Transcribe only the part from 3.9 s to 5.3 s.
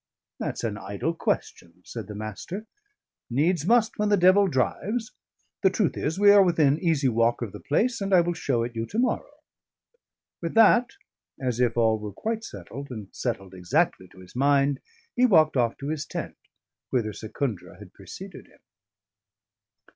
when the devil drives.